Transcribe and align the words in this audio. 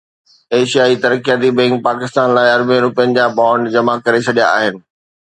ايشيائي 0.55 0.95
ترقياتي 1.03 1.49
بئنڪ 1.59 1.75
پاڪستان 1.89 2.27
لاءِ 2.39 2.47
اربين 2.57 2.81
رپين 2.87 3.17
جا 3.17 3.25
بانڊ 3.39 3.73
جمع 3.79 3.99
ڪري 4.05 4.27
ڇڏيا 4.27 4.53
آهن 4.57 4.87